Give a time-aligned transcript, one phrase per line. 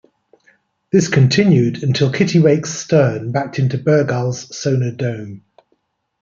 [0.91, 5.43] This continued until "Kittiwake"s stern backed into "Bergall"s sonar dome.